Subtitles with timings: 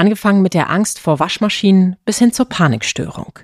[0.00, 3.38] Angefangen mit der Angst vor Waschmaschinen bis hin zur Panikstörung.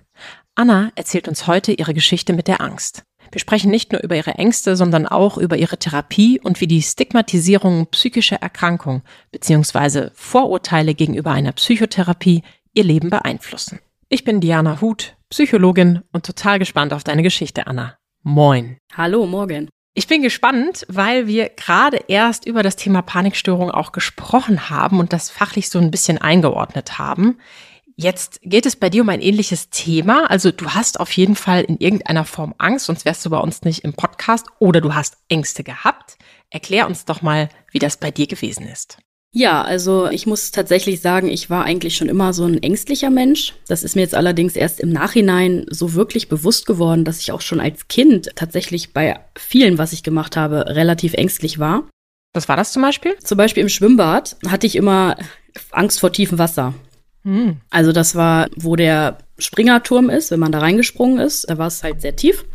[0.54, 3.02] Anna erzählt uns heute ihre Geschichte mit der Angst.
[3.30, 6.80] Wir sprechen nicht nur über ihre Ängste, sondern auch über ihre Therapie und wie die
[6.80, 10.08] Stigmatisierung psychischer Erkrankung bzw.
[10.14, 12.42] Vorurteile gegenüber einer Psychotherapie
[12.72, 13.80] ihr Leben beeinflussen.
[14.08, 17.98] Ich bin Diana Huth, Psychologin und total gespannt auf deine Geschichte, Anna.
[18.22, 18.78] Moin.
[18.94, 19.68] Hallo, morgen.
[19.98, 25.14] Ich bin gespannt, weil wir gerade erst über das Thema Panikstörung auch gesprochen haben und
[25.14, 27.38] das fachlich so ein bisschen eingeordnet haben.
[27.96, 30.30] Jetzt geht es bei dir um ein ähnliches Thema.
[30.30, 33.62] Also du hast auf jeden Fall in irgendeiner Form Angst, sonst wärst du bei uns
[33.62, 36.18] nicht im Podcast oder du hast Ängste gehabt.
[36.50, 38.98] Erklär uns doch mal, wie das bei dir gewesen ist.
[39.38, 43.52] Ja, also ich muss tatsächlich sagen, ich war eigentlich schon immer so ein ängstlicher Mensch.
[43.68, 47.42] Das ist mir jetzt allerdings erst im Nachhinein so wirklich bewusst geworden, dass ich auch
[47.42, 51.82] schon als Kind tatsächlich bei vielen, was ich gemacht habe, relativ ängstlich war.
[52.32, 53.14] Was war das zum Beispiel?
[53.18, 55.18] Zum Beispiel im Schwimmbad hatte ich immer
[55.70, 56.72] Angst vor tiefem Wasser.
[57.24, 57.58] Hm.
[57.68, 61.82] Also das war, wo der Springerturm ist, wenn man da reingesprungen ist, da war es
[61.82, 62.46] halt sehr tief.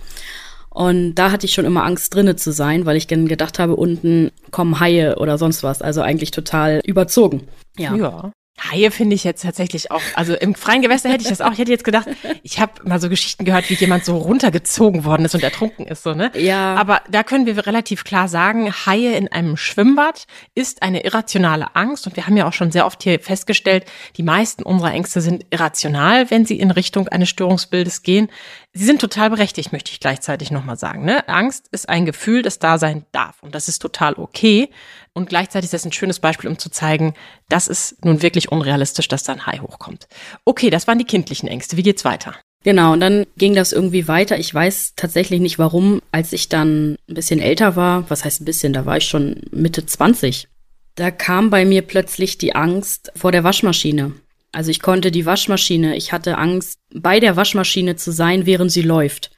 [0.73, 3.75] Und da hatte ich schon immer Angst, drinne zu sein, weil ich dann gedacht habe,
[3.75, 5.81] unten kommen Haie oder sonst was.
[5.81, 7.47] Also eigentlich total überzogen.
[7.78, 7.95] Ja.
[7.95, 8.31] ja.
[8.69, 11.52] Haie finde ich jetzt tatsächlich auch, also im freien Gewässer hätte ich das auch.
[11.53, 12.08] Ich hätte jetzt gedacht,
[12.44, 16.03] ich habe mal so Geschichten gehört, wie jemand so runtergezogen worden ist und ertrunken ist,
[16.03, 16.31] so, ne?
[16.36, 16.75] Ja.
[16.75, 22.06] Aber da können wir relativ klar sagen, Haie in einem Schwimmbad ist eine irrationale Angst
[22.06, 23.85] und wir haben ja auch schon sehr oft hier festgestellt,
[24.17, 28.30] die meisten unserer Ängste sind irrational, wenn sie in Richtung eines Störungsbildes gehen.
[28.73, 31.28] Sie sind total berechtigt, möchte ich gleichzeitig nochmal sagen, ne?
[31.28, 34.69] Angst ist ein Gefühl, das da sein darf und das ist total okay.
[35.13, 37.13] Und gleichzeitig ist das ein schönes Beispiel, um zu zeigen,
[37.50, 40.07] das ist nun wirklich unrealistisch, dass da ein Hai hochkommt.
[40.45, 41.75] Okay, das waren die kindlichen Ängste.
[41.75, 42.35] Wie geht's weiter?
[42.63, 44.38] Genau, und dann ging das irgendwie weiter.
[44.38, 48.45] Ich weiß tatsächlich nicht warum, als ich dann ein bisschen älter war, was heißt ein
[48.45, 50.47] bisschen, da war ich schon Mitte 20,
[50.95, 54.13] da kam bei mir plötzlich die Angst vor der Waschmaschine.
[54.51, 58.81] Also ich konnte die Waschmaschine, ich hatte Angst, bei der Waschmaschine zu sein, während sie
[58.81, 59.31] läuft,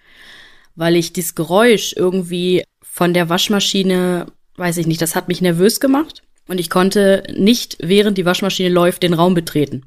[0.75, 5.79] weil ich das Geräusch irgendwie von der Waschmaschine weiß ich nicht, das hat mich nervös
[5.79, 9.84] gemacht und ich konnte nicht, während die Waschmaschine läuft, den Raum betreten.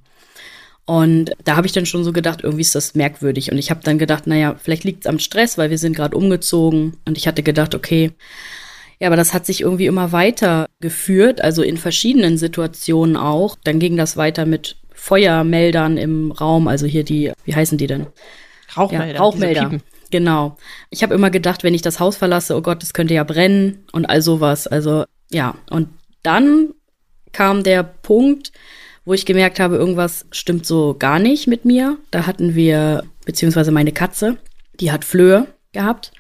[0.85, 3.51] Und da habe ich dann schon so gedacht, irgendwie ist das merkwürdig.
[3.51, 6.17] Und ich habe dann gedacht, naja, vielleicht liegt es am Stress, weil wir sind gerade
[6.17, 6.97] umgezogen.
[7.05, 8.13] Und ich hatte gedacht, okay,
[9.01, 13.57] ja, aber das hat sich irgendwie immer weiter geführt, also in verschiedenen Situationen auch.
[13.65, 14.77] Dann ging das weiter mit
[15.07, 18.09] Feuermeldern im Raum, also hier die, wie heißen die denn?
[18.77, 19.15] Rauchmelder.
[19.15, 19.71] Ja, Rauchmelder.
[20.11, 20.57] Genau.
[20.91, 23.85] Ich habe immer gedacht, wenn ich das Haus verlasse, oh Gott, das könnte ja brennen
[23.93, 24.67] und all sowas.
[24.67, 25.91] Also ja, und
[26.25, 26.75] dann
[27.31, 28.51] kam der Punkt,
[29.05, 31.99] wo ich gemerkt habe, irgendwas stimmt so gar nicht mit mir.
[32.11, 34.39] Da hatten wir, beziehungsweise meine Katze,
[34.81, 36.11] die hat Flöhe gehabt.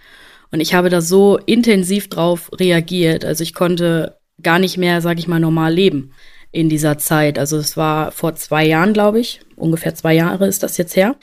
[0.52, 3.24] Und ich habe da so intensiv drauf reagiert.
[3.24, 6.12] Also ich konnte gar nicht mehr, sag ich mal, normal leben
[6.52, 7.38] in dieser Zeit.
[7.38, 9.40] Also es war vor zwei Jahren, glaube ich.
[9.56, 11.16] Ungefähr zwei Jahre ist das jetzt her.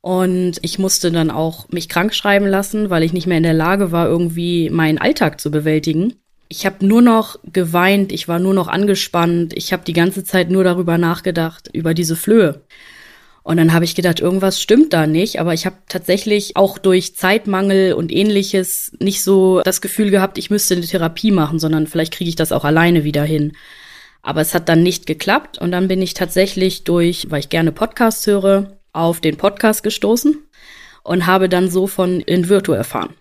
[0.00, 3.54] Und ich musste dann auch mich krank schreiben lassen, weil ich nicht mehr in der
[3.54, 6.14] Lage war, irgendwie meinen Alltag zu bewältigen.
[6.48, 10.50] Ich habe nur noch geweint, ich war nur noch angespannt, ich habe die ganze Zeit
[10.50, 12.62] nur darüber nachgedacht, über diese Flöhe.
[13.44, 17.16] Und dann habe ich gedacht, irgendwas stimmt da nicht, aber ich habe tatsächlich auch durch
[17.16, 22.12] Zeitmangel und ähnliches nicht so das Gefühl gehabt, ich müsste eine Therapie machen, sondern vielleicht
[22.12, 23.52] kriege ich das auch alleine wieder hin.
[24.22, 27.72] Aber es hat dann nicht geklappt und dann bin ich tatsächlich durch, weil ich gerne
[27.72, 30.38] Podcasts höre, auf den Podcast gestoßen
[31.02, 33.14] und habe dann so von Invirtu erfahren.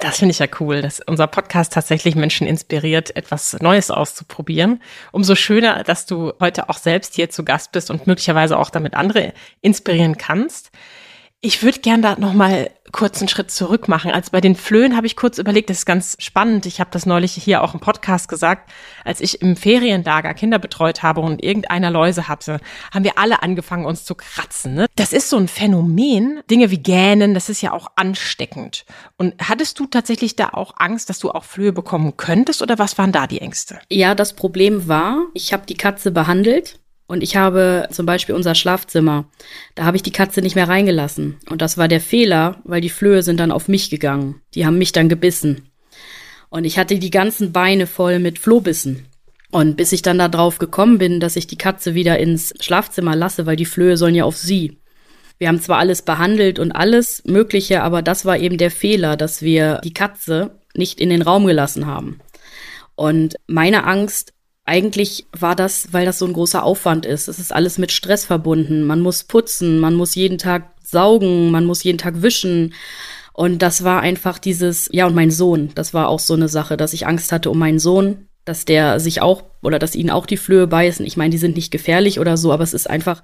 [0.00, 4.82] Das finde ich ja cool, dass unser Podcast tatsächlich Menschen inspiriert, etwas Neues auszuprobieren.
[5.12, 8.94] Umso schöner, dass du heute auch selbst hier zu Gast bist und möglicherweise auch damit
[8.94, 10.72] andere inspirieren kannst.
[11.46, 14.10] Ich würde gern da nochmal kurz einen Schritt zurück machen.
[14.10, 16.64] Als bei den Flöhen habe ich kurz überlegt, das ist ganz spannend.
[16.64, 18.72] Ich habe das neulich hier auch im Podcast gesagt.
[19.04, 22.60] Als ich im Ferienlager Kinder betreut habe und irgendeiner Läuse hatte,
[22.94, 24.72] haben wir alle angefangen, uns zu kratzen.
[24.72, 24.86] Ne?
[24.96, 26.40] Das ist so ein Phänomen.
[26.50, 28.86] Dinge wie Gähnen, das ist ja auch ansteckend.
[29.18, 32.96] Und hattest du tatsächlich da auch Angst, dass du auch Flöhe bekommen könntest oder was
[32.96, 33.80] waren da die Ängste?
[33.90, 38.54] Ja, das Problem war, ich habe die Katze behandelt und ich habe zum Beispiel unser
[38.54, 39.26] Schlafzimmer,
[39.74, 41.36] da habe ich die Katze nicht mehr reingelassen.
[41.50, 44.40] Und das war der Fehler, weil die Flöhe sind dann auf mich gegangen.
[44.54, 45.68] Die haben mich dann gebissen.
[46.48, 49.06] Und ich hatte die ganzen Beine voll mit Flohbissen.
[49.50, 53.14] Und bis ich dann da drauf gekommen bin, dass ich die Katze wieder ins Schlafzimmer
[53.14, 54.78] lasse, weil die Flöhe sollen ja auf sie.
[55.38, 59.42] Wir haben zwar alles behandelt und alles Mögliche, aber das war eben der Fehler, dass
[59.42, 62.20] wir die Katze nicht in den Raum gelassen haben.
[62.94, 64.32] Und meine Angst,
[64.64, 67.28] eigentlich war das, weil das so ein großer Aufwand ist.
[67.28, 68.84] Es ist alles mit Stress verbunden.
[68.84, 72.74] Man muss putzen, man muss jeden Tag saugen, man muss jeden Tag wischen.
[73.32, 76.76] Und das war einfach dieses, ja, und mein Sohn, das war auch so eine Sache,
[76.76, 80.26] dass ich Angst hatte um meinen Sohn, dass der sich auch oder dass ihnen auch
[80.26, 81.04] die Flöhe beißen.
[81.04, 83.22] Ich meine, die sind nicht gefährlich oder so, aber es ist einfach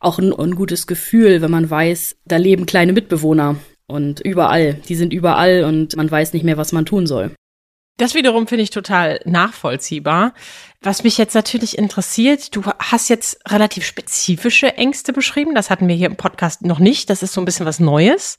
[0.00, 4.96] auch ein, ein gutes Gefühl, wenn man weiß, da leben kleine Mitbewohner und überall, die
[4.96, 7.30] sind überall und man weiß nicht mehr, was man tun soll.
[7.98, 10.32] Das wiederum finde ich total nachvollziehbar.
[10.80, 15.56] Was mich jetzt natürlich interessiert, du hast jetzt relativ spezifische Ängste beschrieben.
[15.56, 17.10] Das hatten wir hier im Podcast noch nicht.
[17.10, 18.38] Das ist so ein bisschen was Neues.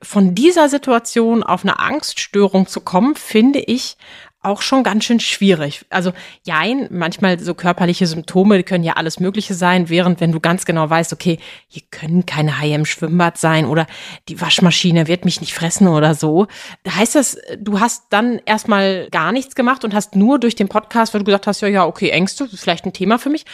[0.00, 3.96] Von dieser Situation auf eine Angststörung zu kommen, finde ich
[4.42, 5.84] auch schon ganz schön schwierig.
[5.90, 6.12] Also
[6.44, 10.64] jein, manchmal so körperliche Symptome die können ja alles Mögliche sein, während wenn du ganz
[10.64, 11.38] genau weißt, okay,
[11.68, 13.86] hier können keine Haie im Schwimmbad sein oder
[14.28, 16.46] die Waschmaschine wird mich nicht fressen oder so.
[16.88, 21.12] Heißt das, du hast dann erstmal gar nichts gemacht und hast nur durch den Podcast,
[21.12, 23.44] weil du gesagt hast, ja, ja, okay, Ängste, vielleicht ein Thema für mich.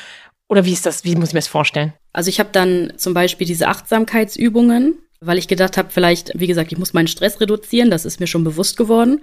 [0.48, 1.94] Oder wie ist das, wie muss ich mir das vorstellen?
[2.12, 6.70] Also ich habe dann zum Beispiel diese Achtsamkeitsübungen, weil ich gedacht habe, vielleicht, wie gesagt,
[6.70, 9.22] ich muss meinen Stress reduzieren, das ist mir schon bewusst geworden.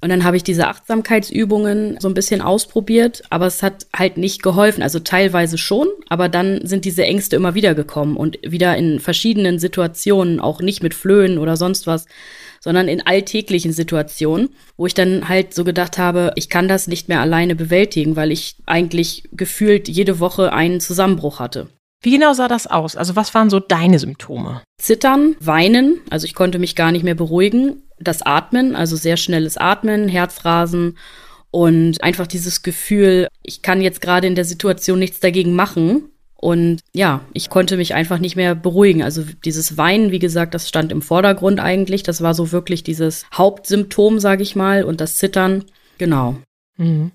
[0.00, 4.42] Und dann habe ich diese Achtsamkeitsübungen so ein bisschen ausprobiert, aber es hat halt nicht
[4.42, 4.82] geholfen.
[4.82, 9.58] Also teilweise schon, aber dann sind diese Ängste immer wieder gekommen und wieder in verschiedenen
[9.58, 12.06] Situationen, auch nicht mit Flöhen oder sonst was,
[12.60, 17.08] sondern in alltäglichen Situationen, wo ich dann halt so gedacht habe, ich kann das nicht
[17.08, 21.68] mehr alleine bewältigen, weil ich eigentlich gefühlt jede Woche einen Zusammenbruch hatte.
[22.04, 22.96] Wie genau sah das aus?
[22.96, 24.60] Also was waren so deine Symptome?
[24.78, 27.82] Zittern, weinen, also ich konnte mich gar nicht mehr beruhigen.
[27.98, 30.96] Das Atmen, also sehr schnelles Atmen, Herzrasen
[31.50, 36.10] und einfach dieses Gefühl, ich kann jetzt gerade in der Situation nichts dagegen machen.
[36.34, 39.02] Und ja, ich konnte mich einfach nicht mehr beruhigen.
[39.02, 42.02] Also dieses Weinen, wie gesagt, das stand im Vordergrund eigentlich.
[42.02, 45.64] Das war so wirklich dieses Hauptsymptom, sage ich mal, und das Zittern.
[45.96, 46.36] Genau.
[46.76, 47.12] Mhm.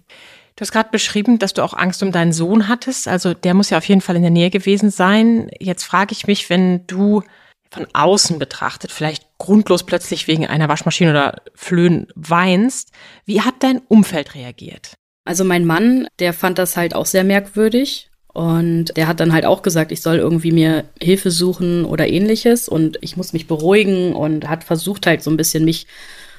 [0.56, 3.08] Du hast gerade beschrieben, dass du auch Angst um deinen Sohn hattest.
[3.08, 5.50] Also der muss ja auf jeden Fall in der Nähe gewesen sein.
[5.60, 7.24] Jetzt frage ich mich, wenn du
[7.72, 12.92] von außen betrachtet, vielleicht grundlos plötzlich wegen einer Waschmaschine oder Flöhen weinst,
[13.26, 14.96] wie hat dein Umfeld reagiert?
[15.26, 19.46] Also mein Mann, der fand das halt auch sehr merkwürdig und der hat dann halt
[19.46, 24.14] auch gesagt, ich soll irgendwie mir Hilfe suchen oder ähnliches und ich muss mich beruhigen
[24.14, 25.86] und hat versucht halt so ein bisschen mich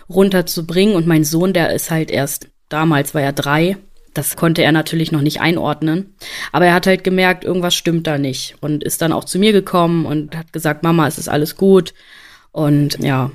[0.09, 3.77] runterzubringen und mein Sohn, der ist halt erst damals war er drei
[4.15, 6.15] das konnte er natürlich noch nicht einordnen.
[6.53, 9.53] Aber er hat halt gemerkt, irgendwas stimmt da nicht und ist dann auch zu mir
[9.53, 11.95] gekommen und hat gesagt, Mama, es ist alles gut.
[12.53, 13.31] Und ja.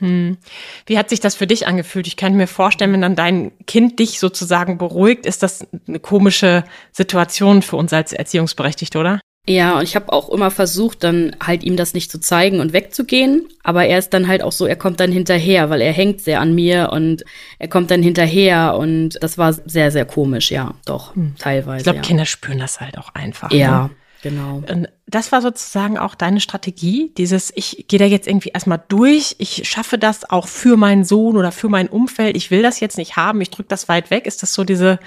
[0.00, 0.38] Hm.
[0.86, 2.06] Wie hat sich das für dich angefühlt?
[2.06, 6.64] Ich kann mir vorstellen, wenn dann dein Kind dich sozusagen beruhigt, ist das eine komische
[6.90, 9.20] Situation für uns als Erziehungsberechtigte, oder?
[9.48, 12.72] Ja, und ich habe auch immer versucht, dann halt ihm das nicht zu zeigen und
[12.72, 13.48] wegzugehen.
[13.64, 16.40] Aber er ist dann halt auch so, er kommt dann hinterher, weil er hängt sehr
[16.40, 17.24] an mir und
[17.58, 21.34] er kommt dann hinterher und das war sehr, sehr komisch, ja, doch, hm.
[21.38, 21.78] teilweise.
[21.78, 22.02] Ich glaube, ja.
[22.02, 23.50] Kinder spüren das halt auch einfach.
[23.50, 23.84] Ja.
[23.84, 23.90] Ne?
[24.22, 24.62] Genau.
[24.70, 29.36] Und das war sozusagen auch deine Strategie, dieses, ich gehe da jetzt irgendwie erstmal durch,
[29.38, 32.98] ich schaffe das auch für meinen Sohn oder für mein Umfeld, ich will das jetzt
[32.98, 34.26] nicht haben, ich drücke das weit weg.
[34.26, 34.98] Ist das so diese,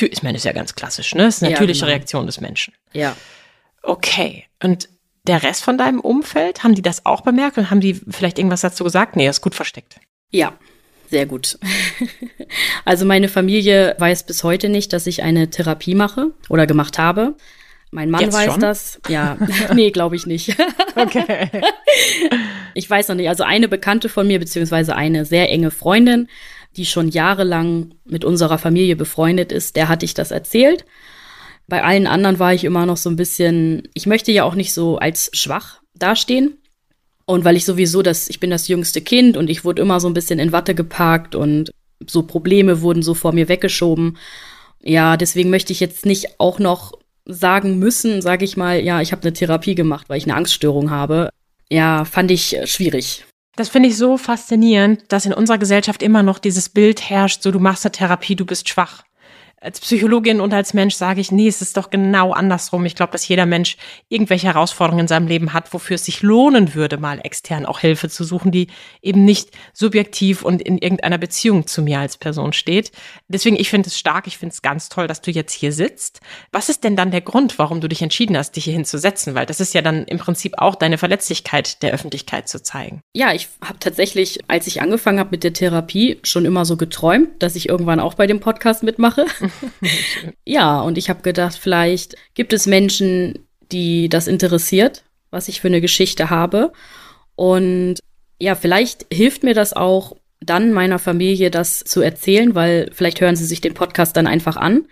[0.00, 1.24] ich meine, das ist ja ganz klassisch, ne?
[1.24, 1.96] Das ist eine natürliche ja, genau.
[1.96, 2.72] Reaktion des Menschen.
[2.94, 3.14] Ja.
[3.82, 4.44] Okay.
[4.62, 4.88] Und
[5.26, 8.62] der Rest von deinem Umfeld, haben die das auch bemerkt und haben die vielleicht irgendwas
[8.62, 9.16] dazu gesagt?
[9.16, 10.00] Nee, er ist gut versteckt.
[10.30, 10.52] Ja,
[11.10, 11.58] sehr gut.
[12.84, 17.36] also meine Familie weiß bis heute nicht, dass ich eine Therapie mache oder gemacht habe.
[17.90, 18.60] Mein Mann Jetzt weiß schon?
[18.60, 19.00] das.
[19.08, 19.36] Ja,
[19.74, 20.56] nee, glaube ich nicht.
[20.96, 21.50] okay.
[22.72, 23.28] Ich weiß noch nicht.
[23.28, 26.28] Also eine Bekannte von mir, beziehungsweise eine sehr enge Freundin,
[26.76, 30.86] die schon jahrelang mit unserer Familie befreundet ist, der hatte ich das erzählt.
[31.72, 34.74] Bei allen anderen war ich immer noch so ein bisschen, ich möchte ja auch nicht
[34.74, 36.58] so als schwach dastehen.
[37.24, 40.06] Und weil ich sowieso das, ich bin das jüngste Kind und ich wurde immer so
[40.06, 41.70] ein bisschen in Watte geparkt und
[42.06, 44.18] so Probleme wurden so vor mir weggeschoben.
[44.82, 46.92] Ja, deswegen möchte ich jetzt nicht auch noch
[47.24, 50.90] sagen müssen, sage ich mal, ja, ich habe eine Therapie gemacht, weil ich eine Angststörung
[50.90, 51.30] habe.
[51.70, 53.24] Ja, fand ich schwierig.
[53.56, 57.50] Das finde ich so faszinierend, dass in unserer Gesellschaft immer noch dieses Bild herrscht, so
[57.50, 59.04] du machst eine Therapie, du bist schwach
[59.62, 62.84] als Psychologin und als Mensch sage ich, nee, es ist doch genau andersrum.
[62.84, 63.76] Ich glaube, dass jeder Mensch
[64.08, 68.08] irgendwelche Herausforderungen in seinem Leben hat, wofür es sich lohnen würde, mal extern auch Hilfe
[68.08, 68.66] zu suchen, die
[69.02, 72.90] eben nicht subjektiv und in irgendeiner Beziehung zu mir als Person steht.
[73.28, 76.20] Deswegen, ich finde es stark, ich finde es ganz toll, dass du jetzt hier sitzt.
[76.50, 79.34] Was ist denn dann der Grund, warum du dich entschieden hast, dich hier hinzusetzen?
[79.36, 83.00] Weil das ist ja dann im Prinzip auch deine Verletzlichkeit der Öffentlichkeit zu zeigen.
[83.14, 87.42] Ja, ich habe tatsächlich, als ich angefangen habe mit der Therapie, schon immer so geträumt,
[87.42, 89.26] dass ich irgendwann auch bei dem Podcast mitmache.
[90.44, 95.68] Ja, und ich habe gedacht, vielleicht gibt es Menschen, die das interessiert, was ich für
[95.68, 96.72] eine Geschichte habe.
[97.34, 97.96] Und
[98.38, 103.36] ja, vielleicht hilft mir das auch dann meiner Familie das zu erzählen, weil vielleicht hören
[103.36, 104.86] sie sich den Podcast dann einfach an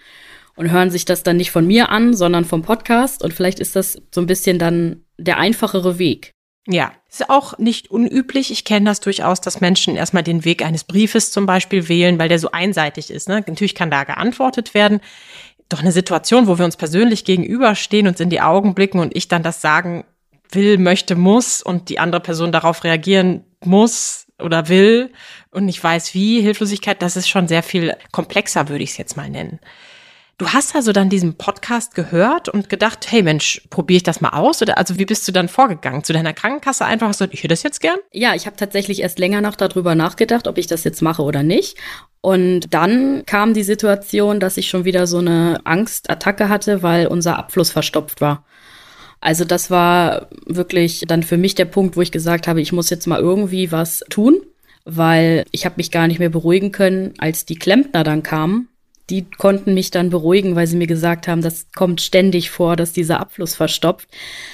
[0.56, 3.22] und hören sich das dann nicht von mir an, sondern vom Podcast.
[3.22, 6.32] Und vielleicht ist das so ein bisschen dann der einfachere Weg.
[6.66, 8.50] Ja, ist auch nicht unüblich.
[8.50, 12.28] Ich kenne das durchaus, dass Menschen erstmal den Weg eines Briefes zum Beispiel wählen, weil
[12.28, 13.28] der so einseitig ist.
[13.28, 13.44] Ne?
[13.46, 15.00] Natürlich kann da geantwortet werden.
[15.68, 19.28] Doch eine Situation, wo wir uns persönlich gegenüberstehen, uns in die Augen blicken und ich
[19.28, 20.04] dann das sagen
[20.50, 25.12] will, möchte, muss und die andere Person darauf reagieren muss oder will
[25.50, 29.16] und nicht weiß wie, Hilflosigkeit, das ist schon sehr viel komplexer, würde ich es jetzt
[29.16, 29.60] mal nennen.
[30.40, 34.30] Du hast also dann diesen Podcast gehört und gedacht, hey Mensch, probiere ich das mal
[34.30, 34.62] aus?
[34.62, 36.02] Oder also wie bist du dann vorgegangen?
[36.02, 37.98] Zu deiner Krankenkasse einfach hast du gesagt, ich hätte das jetzt gern?
[38.10, 41.42] Ja, ich habe tatsächlich erst länger noch darüber nachgedacht, ob ich das jetzt mache oder
[41.42, 41.76] nicht.
[42.22, 47.38] Und dann kam die Situation, dass ich schon wieder so eine Angstattacke hatte, weil unser
[47.38, 48.46] Abfluss verstopft war.
[49.20, 52.88] Also das war wirklich dann für mich der Punkt, wo ich gesagt habe, ich muss
[52.88, 54.40] jetzt mal irgendwie was tun,
[54.86, 58.69] weil ich habe mich gar nicht mehr beruhigen können, als die Klempner dann kamen
[59.10, 62.92] die konnten mich dann beruhigen, weil sie mir gesagt haben, das kommt ständig vor, dass
[62.92, 64.08] dieser Abfluss verstopft.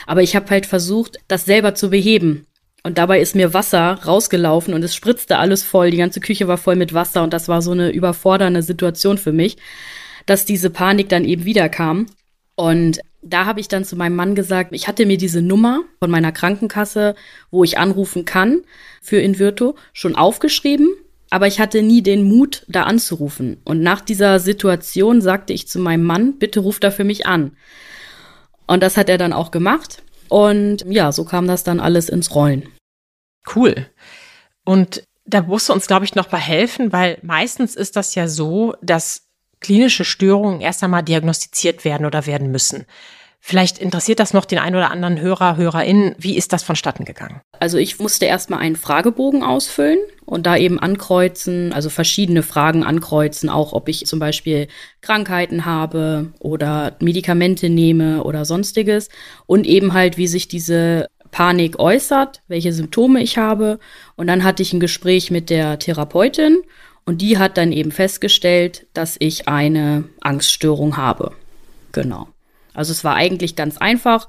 [0.06, 2.46] Aber ich habe halt versucht, das selber zu beheben.
[2.82, 5.90] Und dabei ist mir Wasser rausgelaufen und es spritzte alles voll.
[5.90, 9.32] Die ganze Küche war voll mit Wasser und das war so eine überfordernde Situation für
[9.32, 9.56] mich,
[10.24, 12.06] dass diese Panik dann eben wieder kam.
[12.54, 16.10] Und da habe ich dann zu meinem Mann gesagt, ich hatte mir diese Nummer von
[16.10, 17.16] meiner Krankenkasse,
[17.50, 18.62] wo ich anrufen kann
[19.02, 20.88] für Invirto, schon aufgeschrieben
[21.30, 23.60] aber ich hatte nie den Mut, da anzurufen.
[23.64, 27.56] Und nach dieser Situation sagte ich zu meinem Mann, bitte ruf da für mich an.
[28.66, 30.02] Und das hat er dann auch gemacht.
[30.28, 32.68] Und ja, so kam das dann alles ins Rollen.
[33.54, 33.86] Cool.
[34.64, 38.28] Und da musst du uns, glaube ich, noch mal helfen, weil meistens ist das ja
[38.28, 39.26] so, dass
[39.60, 42.86] klinische Störungen erst einmal diagnostiziert werden oder werden müssen.
[43.40, 46.16] Vielleicht interessiert das noch den einen oder anderen Hörer, Hörerin.
[46.18, 47.40] Wie ist das vonstatten gegangen?
[47.60, 53.48] Also ich musste erstmal einen Fragebogen ausfüllen und da eben ankreuzen, also verschiedene Fragen ankreuzen,
[53.48, 54.66] auch ob ich zum Beispiel
[55.00, 59.08] Krankheiten habe oder Medikamente nehme oder sonstiges
[59.46, 63.78] und eben halt, wie sich diese Panik äußert, welche Symptome ich habe.
[64.16, 66.62] Und dann hatte ich ein Gespräch mit der Therapeutin
[67.04, 71.32] und die hat dann eben festgestellt, dass ich eine Angststörung habe.
[71.92, 72.28] Genau.
[72.76, 74.28] Also es war eigentlich ganz einfach,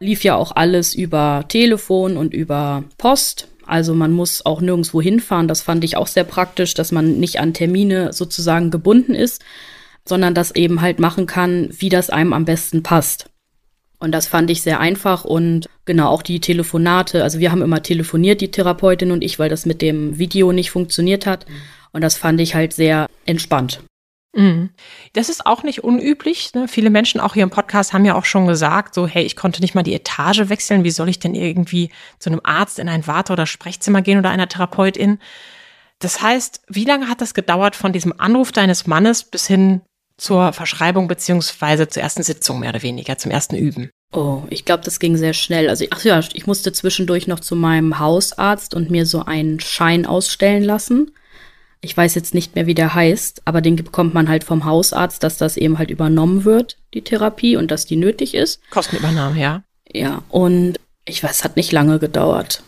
[0.00, 3.48] lief ja auch alles über Telefon und über Post.
[3.66, 5.48] Also man muss auch nirgendwo hinfahren.
[5.48, 9.44] Das fand ich auch sehr praktisch, dass man nicht an Termine sozusagen gebunden ist,
[10.06, 13.28] sondern das eben halt machen kann, wie das einem am besten passt.
[14.00, 17.24] Und das fand ich sehr einfach und genau auch die Telefonate.
[17.24, 20.70] Also wir haben immer telefoniert, die Therapeutin und ich, weil das mit dem Video nicht
[20.70, 21.46] funktioniert hat.
[21.92, 23.80] Und das fand ich halt sehr entspannt.
[24.34, 24.70] Mhm.
[25.14, 26.52] Das ist auch nicht unüblich.
[26.54, 26.68] Ne?
[26.68, 29.60] Viele Menschen auch hier im Podcast haben ja auch schon gesagt, so, hey, ich konnte
[29.60, 30.84] nicht mal die Etage wechseln.
[30.84, 34.30] Wie soll ich denn irgendwie zu einem Arzt in ein Warte- oder Sprechzimmer gehen oder
[34.30, 35.18] einer Therapeutin?
[35.98, 39.80] Das heißt, wie lange hat das gedauert von diesem Anruf deines Mannes bis hin
[40.16, 43.90] zur Verschreibung beziehungsweise zur ersten Sitzung mehr oder weniger, zum ersten Üben?
[44.12, 45.68] Oh, ich glaube, das ging sehr schnell.
[45.68, 50.06] Also, ach ja, ich musste zwischendurch noch zu meinem Hausarzt und mir so einen Schein
[50.06, 51.12] ausstellen lassen.
[51.80, 55.22] Ich weiß jetzt nicht mehr, wie der heißt, aber den bekommt man halt vom Hausarzt,
[55.22, 58.60] dass das eben halt übernommen wird, die Therapie, und dass die nötig ist.
[58.70, 59.62] Kostenübernahme, ja.
[59.90, 62.62] Ja, und ich weiß, es hat nicht lange gedauert.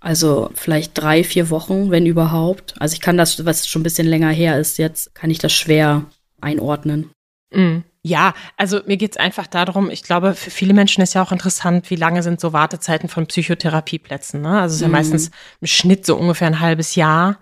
[0.00, 2.74] Also vielleicht drei, vier Wochen, wenn überhaupt.
[2.78, 5.52] Also ich kann das, was schon ein bisschen länger her ist jetzt, kann ich das
[5.52, 6.06] schwer
[6.40, 7.10] einordnen.
[7.52, 7.78] Mm.
[8.02, 11.90] Ja, also mir geht's einfach darum, ich glaube, für viele Menschen ist ja auch interessant,
[11.90, 14.40] wie lange sind so Wartezeiten von Psychotherapieplätzen.
[14.40, 14.58] Ne?
[14.58, 14.92] Also es ist ja mm.
[14.92, 15.30] meistens
[15.60, 17.38] im Schnitt so ungefähr ein halbes Jahr.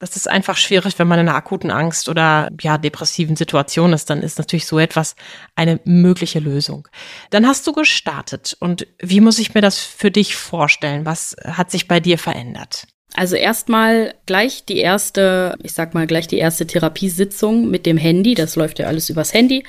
[0.00, 4.08] Das ist einfach schwierig, wenn man in einer akuten Angst oder ja depressiven Situation ist,
[4.08, 5.14] dann ist natürlich so etwas
[5.54, 6.88] eine mögliche Lösung.
[7.28, 11.04] Dann hast du gestartet und wie muss ich mir das für dich vorstellen?
[11.04, 12.86] Was hat sich bei dir verändert?
[13.14, 18.34] Also erstmal gleich die erste, ich sag mal gleich die erste Therapiesitzung mit dem Handy,
[18.34, 19.64] das läuft ja alles übers Handy,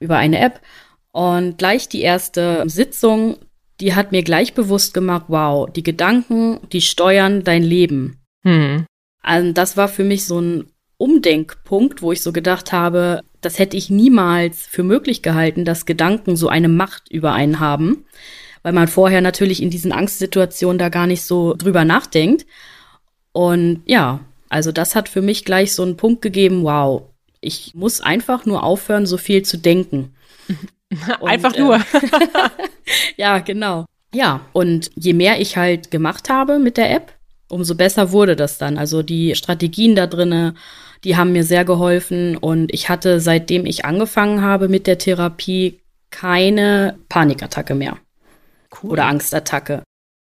[0.00, 0.60] über eine App
[1.12, 3.36] und gleich die erste Sitzung,
[3.80, 8.20] die hat mir gleich bewusst gemacht, wow, die Gedanken, die steuern dein Leben.
[8.44, 8.86] Hm.
[9.26, 13.76] Also das war für mich so ein Umdenkpunkt, wo ich so gedacht habe, das hätte
[13.76, 18.06] ich niemals für möglich gehalten, dass Gedanken so eine Macht über einen haben,
[18.62, 22.46] weil man vorher natürlich in diesen Angstsituationen da gar nicht so drüber nachdenkt.
[23.32, 27.02] Und ja, also das hat für mich gleich so einen Punkt gegeben, wow,
[27.40, 30.14] ich muss einfach nur aufhören, so viel zu denken.
[31.20, 31.76] Und, einfach nur.
[31.76, 31.80] Äh,
[33.16, 33.86] ja, genau.
[34.14, 37.15] Ja, und je mehr ich halt gemacht habe mit der App,
[37.48, 38.78] umso besser wurde das dann.
[38.78, 40.54] Also die Strategien da drinne,
[41.04, 45.80] Die haben mir sehr geholfen und ich hatte, seitdem ich angefangen habe mit der Therapie,
[46.10, 47.96] keine Panikattacke mehr.
[48.82, 48.90] Cool.
[48.90, 49.82] Oder Angstattacke.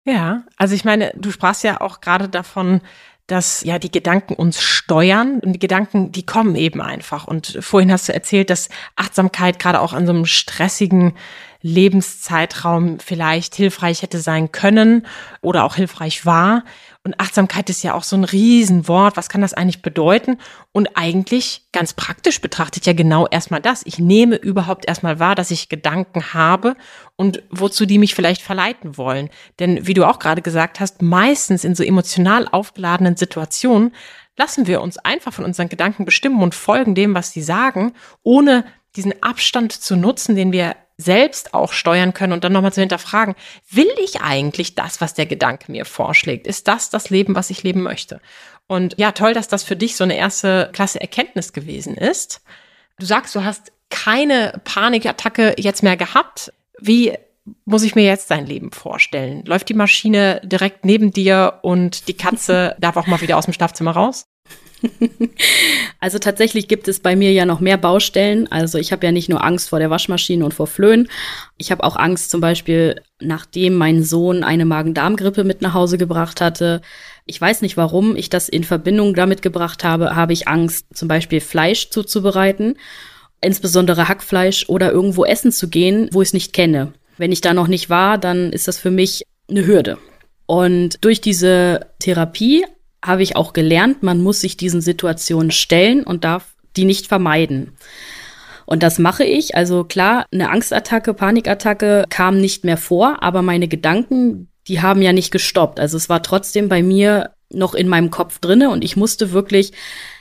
[0.05, 2.81] Ja, also ich meine, du sprachst ja auch gerade davon,
[3.27, 7.27] dass ja die Gedanken uns steuern und die Gedanken, die kommen eben einfach.
[7.27, 11.13] Und vorhin hast du erzählt, dass Achtsamkeit gerade auch an so einem stressigen
[11.61, 15.05] Lebenszeitraum vielleicht hilfreich hätte sein können
[15.41, 16.63] oder auch hilfreich war.
[17.03, 19.17] Und Achtsamkeit ist ja auch so ein Riesenwort.
[19.17, 20.37] Was kann das eigentlich bedeuten?
[20.71, 23.81] Und eigentlich ganz praktisch betrachtet ja genau erstmal das.
[23.85, 26.75] Ich nehme überhaupt erstmal wahr, dass ich Gedanken habe
[27.15, 29.29] und wozu die mich vielleicht verleiten wollen.
[29.59, 33.93] Denn wie du auch gerade gesagt hast, meistens in so emotional aufgeladenen Situationen
[34.37, 38.65] lassen wir uns einfach von unseren Gedanken bestimmen und folgen dem, was sie sagen, ohne
[38.95, 43.35] diesen Abstand zu nutzen, den wir selbst auch steuern können und dann nochmal zu hinterfragen,
[43.71, 46.45] will ich eigentlich das, was der Gedanke mir vorschlägt?
[46.45, 48.19] Ist das das Leben, was ich leben möchte?
[48.67, 52.41] Und ja, toll, dass das für dich so eine erste Klasse Erkenntnis gewesen ist.
[52.99, 56.51] Du sagst, du hast keine Panikattacke jetzt mehr gehabt.
[56.79, 57.13] Wie
[57.65, 59.43] muss ich mir jetzt dein Leben vorstellen?
[59.45, 63.53] Läuft die Maschine direkt neben dir und die Katze darf auch mal wieder aus dem
[63.53, 64.25] Schlafzimmer raus?
[66.01, 68.49] Also tatsächlich gibt es bei mir ja noch mehr Baustellen.
[68.49, 71.09] Also ich habe ja nicht nur Angst vor der Waschmaschine und vor Flöhen.
[71.57, 76.39] Ich habe auch Angst zum Beispiel, nachdem mein Sohn eine Magen-Darm-Grippe mit nach Hause gebracht
[76.39, 76.81] hatte.
[77.25, 81.09] Ich weiß nicht, warum ich das in Verbindung damit gebracht habe, habe ich Angst, zum
[81.09, 82.77] Beispiel Fleisch zuzubereiten,
[83.41, 86.93] insbesondere Hackfleisch oder irgendwo essen zu gehen, wo ich es nicht kenne.
[87.17, 89.97] Wenn ich da noch nicht war, dann ist das für mich eine Hürde.
[90.45, 92.65] Und durch diese Therapie
[93.03, 97.73] habe ich auch gelernt, man muss sich diesen Situationen stellen und darf die nicht vermeiden.
[98.65, 99.55] Und das mache ich.
[99.55, 105.11] Also klar, eine Angstattacke, Panikattacke kam nicht mehr vor, aber meine Gedanken, die haben ja
[105.11, 105.79] nicht gestoppt.
[105.79, 109.71] Also es war trotzdem bei mir noch in meinem Kopf drinne und ich musste wirklich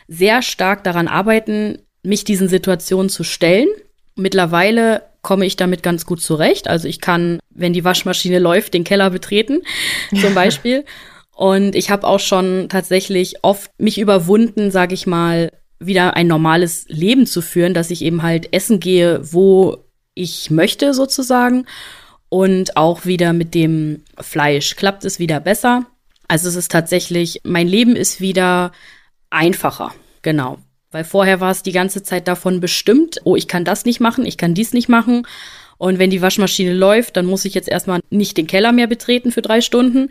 [0.06, 3.68] sehr stark daran arbeiten, mich diesen Situationen zu stellen.
[4.14, 6.68] Mittlerweile komme ich damit ganz gut zurecht.
[6.68, 9.60] Also ich kann, wenn die Waschmaschine läuft, den Keller betreten,
[10.18, 10.84] zum Beispiel.
[11.38, 16.86] Und ich habe auch schon tatsächlich oft mich überwunden, sage ich mal, wieder ein normales
[16.88, 21.64] Leben zu führen, dass ich eben halt essen gehe, wo ich möchte sozusagen.
[22.28, 25.86] Und auch wieder mit dem Fleisch klappt es wieder besser.
[26.26, 28.72] Also es ist tatsächlich, mein Leben ist wieder
[29.30, 29.94] einfacher.
[30.22, 30.58] Genau.
[30.90, 34.26] Weil vorher war es die ganze Zeit davon bestimmt, oh, ich kann das nicht machen,
[34.26, 35.24] ich kann dies nicht machen.
[35.78, 39.30] Und wenn die Waschmaschine läuft, dann muss ich jetzt erstmal nicht den Keller mehr betreten
[39.30, 40.10] für drei Stunden.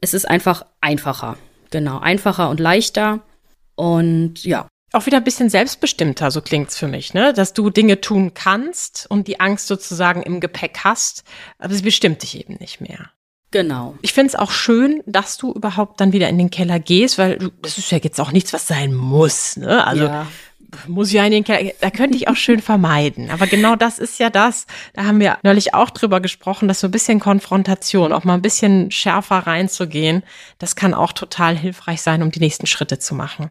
[0.00, 1.36] Es ist einfach einfacher.
[1.70, 3.20] Genau, einfacher und leichter.
[3.74, 4.66] Und ja.
[4.92, 7.32] Auch wieder ein bisschen selbstbestimmter, so klingt's für mich, ne?
[7.32, 11.24] Dass du Dinge tun kannst und die Angst sozusagen im Gepäck hast,
[11.58, 13.10] aber sie bestimmt dich eben nicht mehr.
[13.50, 13.96] Genau.
[14.02, 17.36] Ich finde es auch schön, dass du überhaupt dann wieder in den Keller gehst, weil
[17.38, 19.56] du, das ist ja jetzt auch nichts, was sein muss.
[19.56, 19.84] Ne?
[19.84, 20.26] Also ja
[20.86, 23.30] muss ja in Keller, da könnte ich auch schön vermeiden.
[23.30, 26.88] Aber genau das ist ja das, da haben wir neulich auch drüber gesprochen, dass so
[26.88, 30.22] ein bisschen Konfrontation, auch mal ein bisschen schärfer reinzugehen,
[30.58, 33.50] das kann auch total hilfreich sein, um die nächsten Schritte zu machen.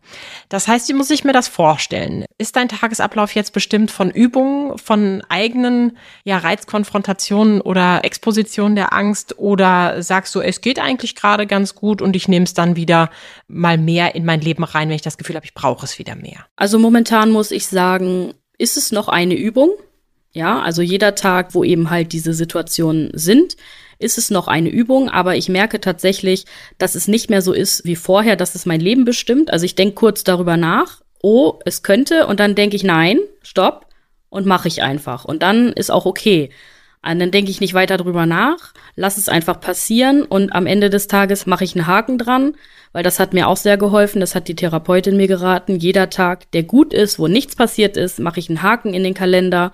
[0.49, 2.25] Das heißt, wie muss ich mir das vorstellen?
[2.37, 9.39] Ist dein Tagesablauf jetzt bestimmt von Übungen, von eigenen ja, Reizkonfrontationen oder Expositionen der Angst
[9.39, 13.09] oder sagst du, es geht eigentlich gerade ganz gut und ich nehme es dann wieder
[13.47, 16.15] mal mehr in mein Leben rein, wenn ich das Gefühl habe, ich brauche es wieder
[16.15, 16.45] mehr?
[16.55, 19.69] Also momentan momentan muss ich sagen, ist es noch eine Übung.
[20.33, 23.57] Ja, also jeder Tag, wo eben halt diese Situationen sind,
[23.99, 26.45] ist es noch eine Übung, aber ich merke tatsächlich,
[26.79, 29.53] dass es nicht mehr so ist wie vorher, dass es mein Leben bestimmt.
[29.53, 33.85] Also ich denke kurz darüber nach, oh, es könnte, und dann denke ich, nein, stopp,
[34.29, 35.25] und mache ich einfach.
[35.25, 36.49] Und dann ist auch okay.
[37.05, 40.89] Und dann denke ich nicht weiter drüber nach, lass es einfach passieren und am Ende
[40.89, 42.55] des Tages mache ich einen Haken dran,
[42.93, 45.77] weil das hat mir auch sehr geholfen, das hat die Therapeutin mir geraten.
[45.77, 49.13] Jeder Tag, der gut ist, wo nichts passiert ist, mache ich einen Haken in den
[49.13, 49.71] Kalender.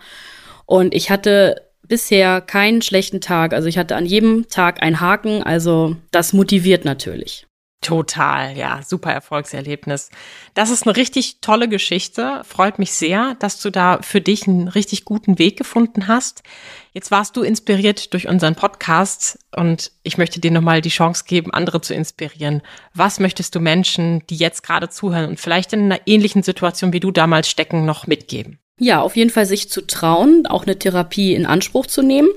[0.65, 3.54] Und ich hatte bisher keinen schlechten Tag.
[3.54, 7.46] Also ich hatte an jedem Tag einen Haken, also das motiviert natürlich.
[7.82, 10.12] Total, ja, super Erfolgserlebnis.
[10.54, 12.44] Das ist eine richtig tolle Geschichte.
[12.46, 16.44] Freut mich sehr, dass du da für dich einen richtig guten Weg gefunden hast.
[16.93, 21.54] Jetzt warst du inspiriert durch unseren Podcast und ich möchte dir nochmal die Chance geben,
[21.54, 22.62] andere zu inspirieren.
[22.93, 26.99] Was möchtest du Menschen, die jetzt gerade zuhören und vielleicht in einer ähnlichen Situation wie
[26.99, 28.60] du damals stecken, noch mitgeben?
[28.77, 32.30] Ja, auf jeden Fall sich zu trauen, auch eine Therapie in Anspruch zu nehmen.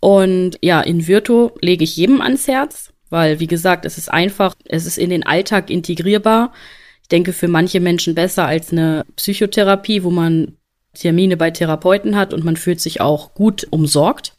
[0.00, 4.54] Und ja, in Virtu lege ich jedem ans Herz weil, wie gesagt, es ist einfach,
[4.64, 6.52] es ist in den Alltag integrierbar.
[7.02, 10.56] Ich denke, für manche Menschen besser als eine Psychotherapie, wo man
[10.94, 14.34] Termine bei Therapeuten hat und man fühlt sich auch gut umsorgt.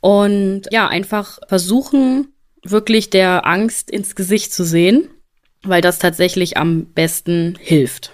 [0.00, 2.28] Und ja, einfach versuchen,
[2.62, 5.08] wirklich der Angst ins Gesicht zu sehen,
[5.62, 8.12] weil das tatsächlich am besten hilft.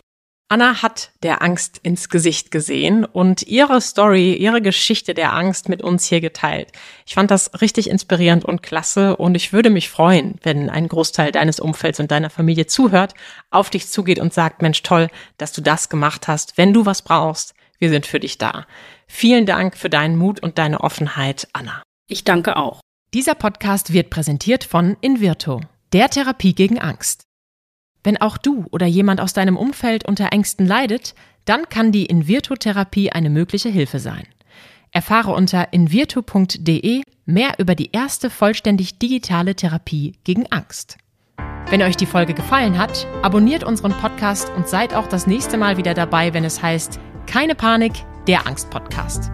[0.52, 5.80] Anna hat der Angst ins Gesicht gesehen und ihre Story, ihre Geschichte der Angst mit
[5.80, 6.72] uns hier geteilt.
[7.06, 11.30] Ich fand das richtig inspirierend und klasse und ich würde mich freuen, wenn ein Großteil
[11.30, 13.14] deines Umfelds und deiner Familie zuhört,
[13.50, 15.06] auf dich zugeht und sagt, Mensch, toll,
[15.38, 16.59] dass du das gemacht hast.
[16.59, 18.66] Wenn du was brauchst, wir sind für dich da.
[19.08, 21.82] Vielen Dank für deinen Mut und deine Offenheit, Anna.
[22.08, 22.80] Ich danke auch.
[23.12, 25.60] Dieser Podcast wird präsentiert von Invirto,
[25.92, 27.22] der Therapie gegen Angst.
[28.04, 31.14] Wenn auch du oder jemand aus deinem Umfeld unter Ängsten leidet,
[31.44, 34.26] dann kann die Invirtu-Therapie eine mögliche Hilfe sein.
[34.92, 40.98] Erfahre unter invirtu.de mehr über die erste vollständig digitale Therapie gegen Angst.
[41.68, 45.76] Wenn euch die Folge gefallen hat, abonniert unseren Podcast und seid auch das nächste Mal
[45.76, 47.92] wieder dabei, wenn es heißt Keine Panik,
[48.26, 49.30] der Angst-Podcast.